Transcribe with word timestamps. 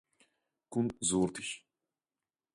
consortes 0.71 1.61